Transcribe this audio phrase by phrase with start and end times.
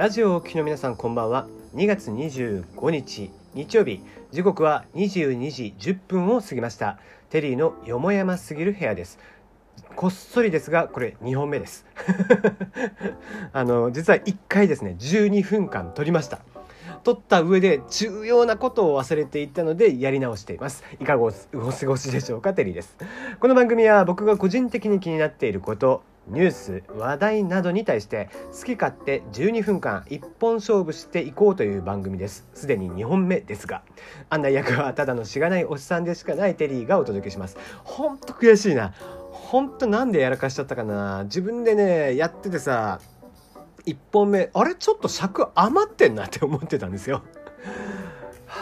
[0.00, 1.46] ラジオをお聞きの皆さんこんばんは。
[1.74, 4.00] 2月25日日曜日。
[4.32, 6.98] 時刻は22時10分を過ぎました。
[7.28, 9.18] テリーのよもやますぎる部屋です。
[9.96, 11.84] こっそりですがこれ2本目です。
[13.52, 16.38] あの実は1回ですね12分間撮りました。
[17.04, 20.82] 撮った上で重要なことを忘れていたのでやり直しています。
[20.98, 22.96] いかがお過ごしでしょうかテリーです。
[23.38, 32.48] この番組は僕が個人的に気になっていることニュース話題などに対して好き勝手12分間一本勝負していこうという番組です。
[32.54, 33.82] すでに2本目ですが
[34.28, 37.56] 案内役はただのしがないおっさんでしかないテリーがお届けします。
[37.84, 38.94] ほんと悔しいな。
[39.32, 41.24] ほんとなんでやらかしちゃったかな。
[41.24, 43.00] 自分でねやっててさ
[43.86, 44.74] 1本目あれ？
[44.74, 47.22] ちょっと尺余ってんなって思ってたんですよ。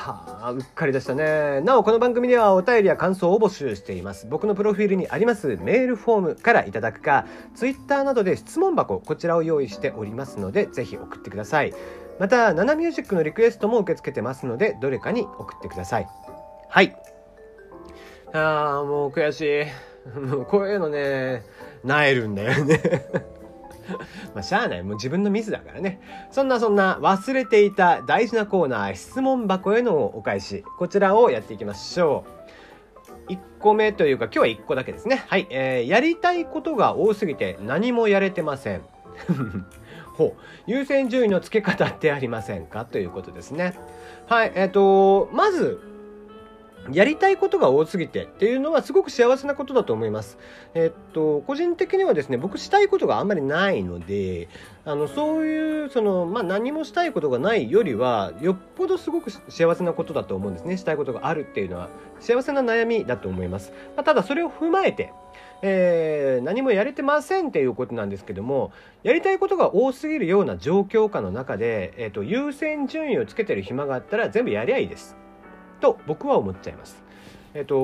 [0.09, 1.61] はあ、うっかりでしたね。
[1.61, 4.27] なお、この番組ではお便りや感想を募集しています。
[4.27, 11.75] 僕のプロフィールにありますメールフォームからいただくか、Twitter などで質問箱、こちらを用意しておりますので、ぜひ送ってください。
[12.19, 16.09] また、ナナミュージックのリクエストも受け付けてますので、どれかに送ってください。
[16.71, 16.97] はい。
[18.33, 19.69] ああ、もう悔し
[20.09, 20.09] い。
[20.19, 21.43] もうこういうのね、
[21.85, 22.81] なえるんだよね
[24.35, 24.83] まあ、しゃあない。
[24.83, 26.01] もう自分のミスだからね。
[26.31, 30.65] そんなそんな忘れていた大事なコーナー、質問箱へのお返し。
[30.79, 32.25] こちらをやっていきましょ
[33.29, 33.33] う。
[33.33, 35.25] 1個目というか、今日は1個だけですね。
[35.27, 35.47] はい。
[35.51, 38.83] えー、やりたいことが多すぎて何もやれてません。
[40.17, 40.41] ほう。
[40.67, 42.85] 優先順位の付け方ってありませんか？
[42.85, 43.75] ということですね。
[44.27, 44.53] はい。
[44.55, 45.81] えっ、ー、と、まず、
[46.93, 50.39] やりたいことが多すぎてっていうのはすごく幸せなことだと思います。
[50.75, 54.49] えっと、個人的にはですね、僕したいことがあんまりないので、
[54.85, 60.77] あの、そういう、その、まあ、何もしたいことがないよりは、よっぽどすごく幸せなことだと思うんですね。
[60.77, 61.89] したいことがあるっていうのは、
[62.21, 63.73] 幸せな悩みだと思います。
[63.97, 65.13] まあ、ただ、それを踏まえて、
[65.61, 68.73] えー、何もやれてませんっていうことなんですけども、
[69.03, 75.17] やりたいことが多すぎるような状況下の中で、えっと、優先順位をつけてる暇があったら全部やりゃいいです。
[75.81, 77.03] と僕は思っちゃいます。
[77.55, 77.77] えっと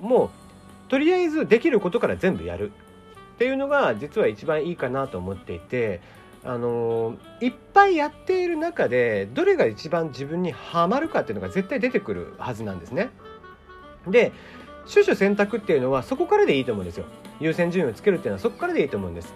[0.00, 0.30] もう
[0.88, 2.70] とりあえずできることから全部やる
[3.34, 6.00] っていうのが実は一番いいかなと思っていて
[6.44, 13.10] あのいっぱいやっている中でどれが一番自分にはまるかっていうのが絶対出てくるはずなんですね。
[14.06, 14.32] で
[14.92, 17.06] 取捨選択っていうのはそこからでいいと思うんですよ。
[17.40, 19.34] 優先順位をつけるっていうのはそこからでいいと思うんです。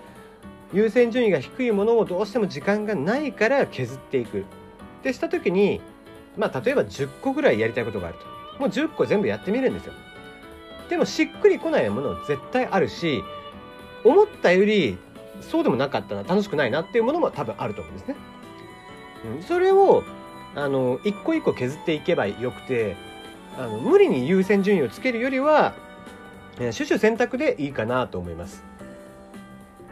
[0.72, 4.41] 優先順位が低いものをどうしても時間がないから削っていく。
[4.41, 4.44] っ
[5.03, 5.81] てした時に
[6.36, 8.60] まあ例えば10個ぐらいやりたいことがあると。
[8.60, 9.94] もう10個全部やってみるんですよ。
[10.91, 13.22] でもしっくりこないもの絶対あるし
[14.04, 14.98] 思ったより
[15.40, 18.16] そうでもなかったな楽しくないなっていうものも多分あると思うんですね、
[19.36, 20.02] うん、それを
[20.56, 22.96] あの一個一個削っていけばよくて
[23.56, 25.74] あの無理に優先順位をつけるよりは
[26.56, 28.62] 取捨選択でいいかなと思います。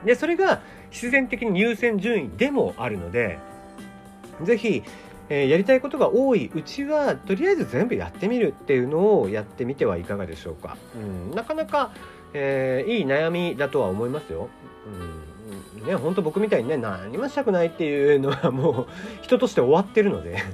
[0.05, 0.61] でそれが
[0.91, 3.39] 必然的に優先順位でもあるので
[4.43, 4.83] ぜひ
[5.31, 11.93] えー、やりたいことが多いうちはとりあえず全部やってみるっていうのをやってみてはいかがでしょうか、うん、なかなか、
[12.33, 14.49] えー、いい悩みだとは思いますよ、
[15.81, 18.87] うん、ね本当僕みたいにね何もしたくないっていうのはもう
[19.23, 20.39] 人として終わってるので。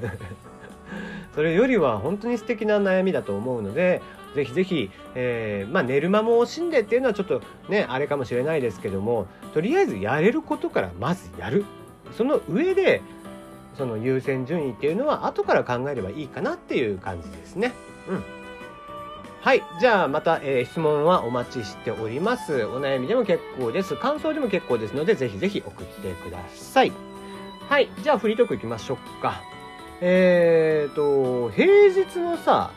[1.34, 4.02] それよりは本当に素敵な悩みだと思うので
[4.36, 11.64] ぜひぜひ、えー、まあ、寝る間も惜しんでっていうのはちょっとねあれかもしれないですけどもとりあえずやれることからまずやる。
[12.16, 13.02] その上で
[13.76, 17.72] その優先順位っていうのは後から考えればいいかなっていう感じですね。
[18.08, 18.24] うん。
[19.40, 19.62] はい。
[19.78, 22.64] じゃあまた、えー、質問はお待ちしております。
[22.64, 23.94] お悩みでも結構です。
[23.96, 26.92] 感想でも結構ですので、ぜひぜひ送ってください。
[27.68, 27.90] はい。
[28.02, 29.42] じゃあフリートークいきましょうか。
[30.00, 32.70] えーと、平日のさ、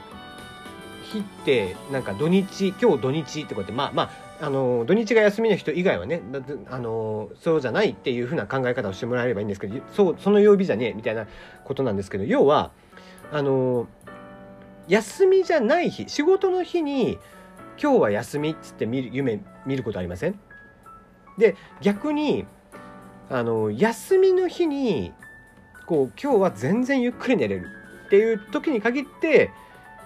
[1.12, 4.10] 日って、なんか土日、今日土日ってことで、まあまあ、
[4.40, 6.22] あの土日が休みの人以外はね
[6.70, 11.28] あのそうじゃないっていうふうな考え方をしてもらえればいいんですけどそうその曜日じゃねえみたいな
[11.64, 12.72] ことなんですけど要は
[13.32, 13.88] あの
[14.88, 17.18] 休みじゃない日仕事の日に
[17.82, 20.40] 今日は休みっつって見る夢見ることありません？
[21.38, 22.46] で逆に
[23.30, 25.14] あの休みの日に
[25.88, 27.68] こう今日は全然ゆっくり寝れる
[28.06, 29.52] っていう時に限って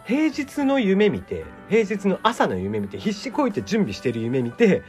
[0.06, 4.83] 平日の夢見て平日の朝の夢見て必死こいて準備してる夢見て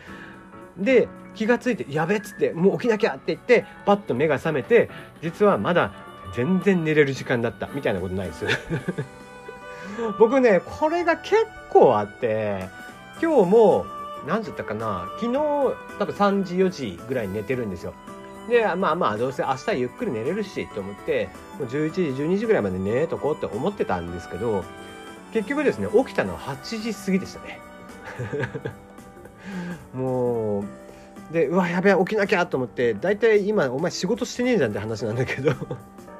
[0.77, 4.91] で気が付いて「やべ」っつって「もう起きなきゃ」って言ってパッと目が覚めて
[5.23, 5.93] 実はまだ
[6.35, 8.47] 全然寝れる時間だったみたいなことないです。
[10.19, 12.69] 僕ねこれが結構あって
[13.23, 13.87] 今日も
[14.27, 15.75] 何時だったかな昨日多
[16.07, 17.93] 分3時4時ぐらいに寝てるんですよ。
[18.49, 21.29] でまあまあどうせ明日ゆっくり寝れるしと思って
[21.59, 24.65] もう11時12時ぐらいまで寝とこうって思ってたんですけど
[25.33, 27.61] 結局ですね起きたのは8時過ぎでしたね。
[29.95, 30.65] もう
[31.33, 35.53] でうわやべえ起きなきゃと思って大体今お前仕事してねえじゃんって話なんだけど。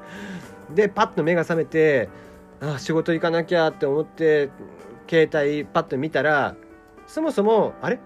[0.73, 2.09] でパッと目が覚めて
[2.59, 4.49] あ仕事行かなきゃって思って
[5.07, 6.55] 携帯パッと見たら
[7.05, 7.99] そもそもあれ？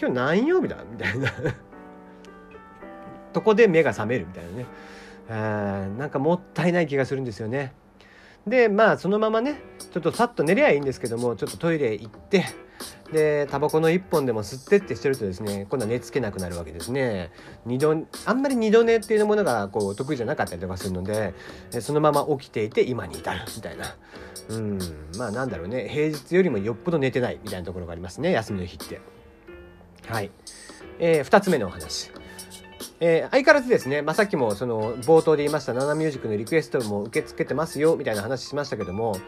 [0.00, 0.76] 今日何曜日だ？
[0.88, 1.30] みたいな。
[3.32, 4.66] とこで目が覚めるみたいなね。
[5.28, 7.72] あなんかもったいない気がするんですよね。
[8.46, 9.60] でまあそのままね
[9.92, 12.44] ちょっとさっと寝りゃいいんですけどもちょっとトイレ行って
[13.12, 17.30] でタバコの1本でも吸ってってしてるとですね今度は寝つけなくなるわけですね。
[17.64, 21.34] 二度あんまり二度寝っていうものがこう得意じゃなかったりとかするので
[21.80, 23.96] そのまま起きていて今に至るみたいな。
[24.48, 24.78] うん
[25.16, 25.88] まあなんだろうね。
[25.88, 29.00] 平日よりもよっぽど寝てないみたいなところがありますね休みの日って。
[30.08, 30.30] はい、
[30.98, 32.10] えー、2つ目のお話。
[33.00, 39.18] えー、相変わらずですね、まあ、さっきもその冒頭で言いましたナナミュージックのリクエストも受け付けてますよみたいな話しましたけども、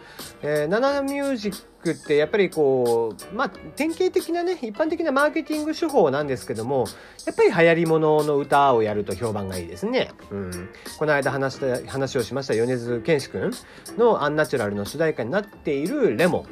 [0.43, 6.87] えー、ナナミュージックってやっぱりこう、まあ、典型的なね一般的なマーケティング手法なんですけども
[7.26, 10.12] やっぱり流行り物の歌をやると評判がいいですね。
[10.31, 13.53] うん、この間話した話をしました米津玄師君
[13.99, 16.47] の「アンナチュラル」の主題歌になっている「レモン」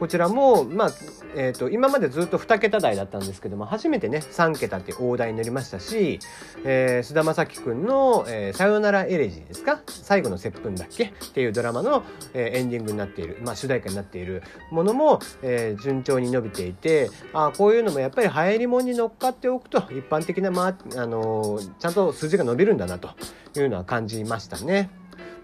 [0.00, 0.90] こちらも、まあ
[1.36, 6.18] えーと、今までずっと2桁台だったんですけども初めてね3桁って大台に乗りましたし
[6.64, 9.80] えー、菅田将暉くんの、えー「さよならエレジー」ですか？
[9.86, 11.04] 最後の接吻だっけ？
[11.04, 12.02] っていうドラマの、
[12.34, 23.10] えー、エンディングになっている、まあ、主題歌になっているものも、えー、順調に伸びていてあこういうのもやっぱり流行りもんに乗っかっておくと一般的な、まああのー、ちゃんと数字が伸びるんだなと
[23.56, 24.90] いうのは感じましたね。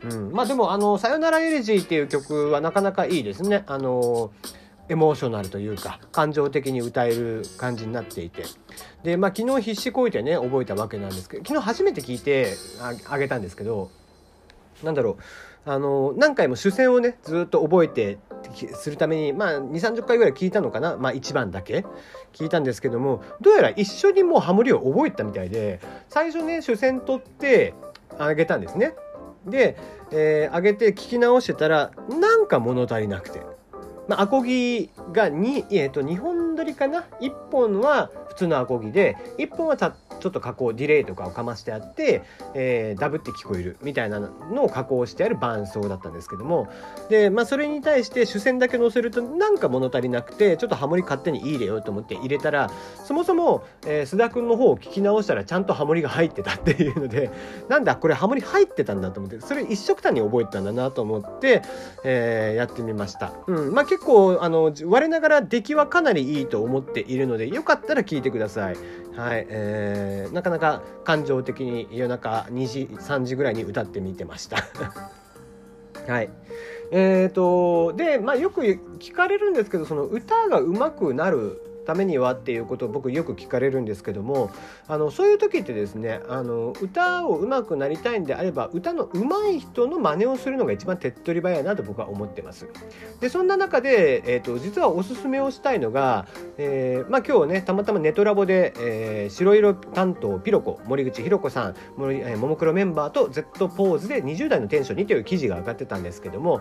[0.04, 3.64] うん、まあでもあの「さよならエレジー」っていう曲はなかなかいいですね。
[3.66, 4.30] あの
[4.88, 8.44] エモーショナルというか感情的に歌える感じになっていて
[9.02, 12.54] でまあ昨日必死こいてね覚えたわけなんですけど昨日初めて聞いて
[13.08, 13.90] あげたんですけど
[14.84, 15.18] なんだろ
[15.66, 18.18] うあの何回も主戦をねずっと覚えて
[18.74, 21.84] するためにまあ2 3 0回ぐらい聞いたのかなまあ1番だけ
[22.32, 27.74] 聞いたんですけどもどうやら一緒にもうハモリを覚えたみたいで最初ね主戦取って
[28.18, 28.94] あげたんですね。
[29.46, 29.76] で、
[30.10, 33.40] えー、上げて聞き直してたらなんか物足りなくて。
[34.08, 42.22] まあ、アコギが2、えー、と2本撮りかな？1本は普通のアコギで1本はたっちょっと加工ディレイとかをかましてあって、
[42.54, 46.68] えー、ダブって聞こえるみたいなのを加工してある伴奏だったんですけども
[47.08, 52.70] で、まあ、それに対して主戦だけ乗せるとなんか物足りなくてちょっとハモリ勝手に入れようと思って入れたら
[53.04, 57.30] そもそも、えー、須田君の方を聞き直したらちゃんとハモリが入ってたっていうので
[57.68, 61.62] なんだこれハモリ入ってたんだと思ってそれ一色単に覚えてたんだなと思って、
[62.04, 63.32] えー、やってみました。
[63.46, 68.76] うんまあ、結構あの我ながら出来はかなりいいと思っているのでよかったら聞いてください。
[69.16, 74.58] はい、えー、えなかなか感情的に夜中2時3時ぐらいに歌ってみてました。
[76.06, 76.30] はい。
[76.92, 78.62] えーと、で、まあ、よく
[78.98, 84.50] 聞かれるんですけどその歌がうまくなるためにはっていうことを僕よく聞かれるんですけども
[84.88, 92.66] あのそういう時ってですねあの歌を上手くなりたいんであれば歌の上手い人の真似をするのが一番手っ取り早いなと僕は思ってます。
[93.20, 96.26] でそんな中で、えーと、実はおすすめをしたいのが、
[96.58, 106.60] えーまあ、今日ねたまたまネトラボで、えー、白色担当ピロコ森口博子さんももクロメンバーと Z ポーズで20代のテンションにという記事が上がってたんですけども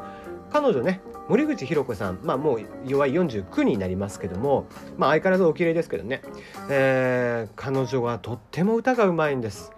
[0.52, 4.68] 彼女ね森口博子さん、まあ、もう弱い49になりますけども、
[4.98, 6.22] まあ、相変わらずお綺麗ですけどね、
[6.70, 9.72] えー、彼女はとっても歌がうまいんです。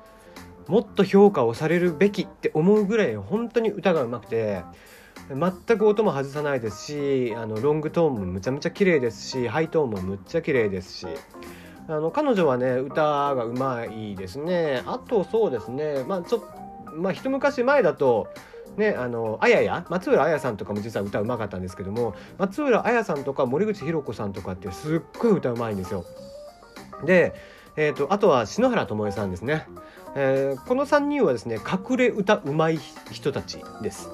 [0.67, 4.63] もっと評価をされるべきって思うぐらい本当に歌がうまくて
[5.29, 11.07] 全く音も外さないですしあのロングトーンもむちゃむちゃ綺麗ですしハイトーンもむっちゃ綺麗ですし
[11.88, 14.83] あの彼女はね歌がうまいですね。
[14.86, 16.41] あとそうですねまあちょっ
[16.93, 18.27] まあ一昔前だと
[18.77, 26.05] ね、あのあやや松浦綾さんとかも実は歌うまかったんですけども松浦綾さんとか森口博子さんとかってすっごい歌うまいんですよ。
[27.03, 27.34] で、
[27.75, 29.65] えーと、あとは篠原智恵さんですね、
[30.15, 32.79] えー、この3人はですね隠れ歌うまい
[33.12, 34.10] 人たちです。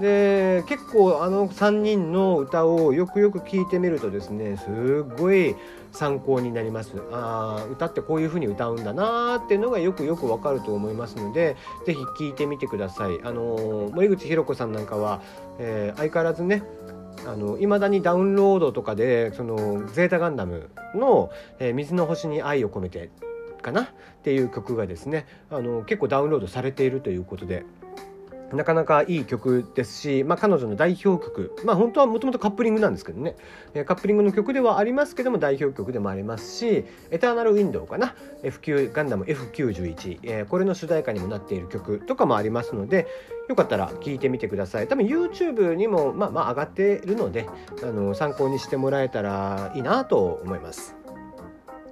[0.00, 5.56] で結構あの3人の歌をよくよく聞いてみるとですねすっごい
[5.92, 6.92] 参考になります。
[7.10, 13.18] あ歌ってこういう風に歌うんだなーっていうのがよくよくわかると思いますので是非聴いてみてください。
[13.24, 15.20] あの森口博子さんなんかは、
[15.58, 16.62] えー、相変わらずね
[17.26, 23.10] あの未だにダウンロードとかでそのゼータガンダムの、えー、水の星に愛を込めて
[23.62, 23.88] かなっ
[24.22, 27.64] ていう曲がですねあの結構ダウンロードされているということで。
[28.52, 33.36] なかなかいい曲ですし、まあ、彼女の代表曲、まあ、本当はもともとカップリングなんですけどね、
[33.84, 43.06] カップリングの曲ではありますけども、代表曲でもありますし、エターナルウィンドウかな、F9、ガンダム F91、えー、これの主題歌にもなっている曲とかもありますので、
[43.48, 44.88] よかったら聴いてみてください。
[44.88, 47.46] 多分 YouTube にも、まあ、まあ上がっているので、
[47.82, 50.97] あの参考にしてもらえたらいいなと思います。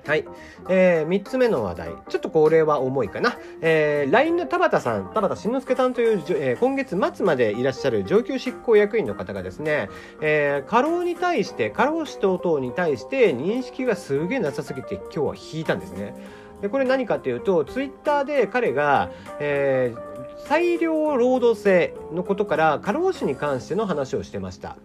[0.06, 0.24] はい。
[0.68, 1.94] えー、3つ目の話題。
[2.08, 3.36] ちょっとこれは重いかな。
[3.60, 9.88] えー、LINE の田畑さん、田畑慎之介さんという、えー、今月末までいらっしゃる上級執行役員の方がですね、
[10.20, 16.14] えー、過労に対して、過労死等々に対して認識がすげえなさすぎて今日は引いたんですね。
[16.62, 19.10] で、これ何かっていうと、ツイッターで彼が、
[19.40, 24.76] えー、裁量労働制のことから過労死に関しての話をしてました。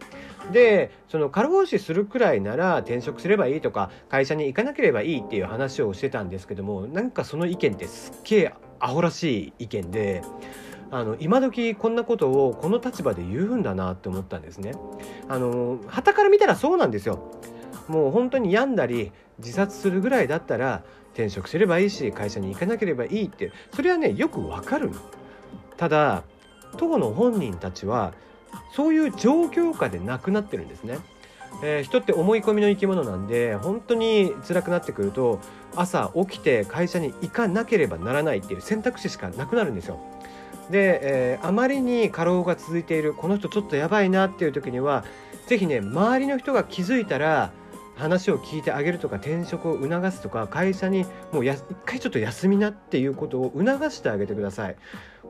[0.51, 10.21] でその過労死するくらいなら転職すればいいとか会社に行かなければいいっていう話をしてたんですけどもなんかその意見ってすっげえアホらしい意見で。
[10.93, 14.73] あの今時こんなことをこの立場で言うんだなって思ったんですね。
[15.29, 17.31] あの旗から見たらそうなんですよ。
[17.87, 24.97] もう本当に病んだり自殺するぐらいだったら転職すればいいし会社に行かなければいいってそれはねよくわかるの。
[25.77, 26.23] ただ
[26.75, 28.13] 当の本人たちは
[28.71, 30.99] そういう状況下で亡くなってるんですね。
[31.63, 35.39] えー、人って思い込みの生き物なんで本当に辛くなってくると
[35.75, 39.99] 朝起きて会社に行かなければならないっていう選択肢しかなくなるんですよ。
[40.69, 45.03] で、えー、あまりに過労が続いているこの人ちょっとやばいなっていう時には
[45.47, 47.51] 是非ね周りの人が気づいたら
[47.97, 54.75] 話を聞いてあげるとか転職を促すとか会社にもうや一回ちょっと休みなっていうことを促してあげてください。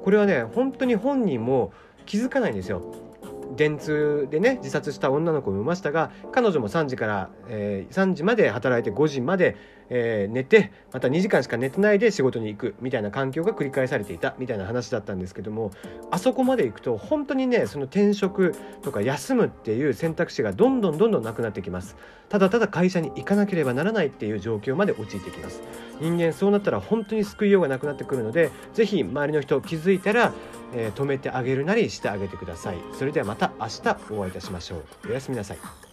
[0.03, 1.73] これはね本当に本人も
[2.05, 3.10] 気づかないんですよ。
[3.55, 9.55] 電通でね自殺した女の子を産ましたが彼女も3時から、えー、3時まで働いて5時まで、
[9.93, 15.71] えー、寝てまた2時間しか寝てないで仕事に行くみたいな環境が繰り返されていたみたいな話だったんですけども
[16.11, 21.97] あそこまで行くと本当にねその転職とか休むっていう選択肢がどんどんどんどんなくなってきます
[22.29, 25.61] ただただ会社に行かなければならないっていう状況まで陥ってきます
[25.99, 30.33] 人間そうなったら本当に救いようがなくなってくるので是非周りの人気づいたら
[30.73, 32.77] えー、止めてあげるなりしてあげてください。
[32.93, 35.09] それではまた明日お会いいたしましょう。
[35.09, 35.90] おやすみなさい。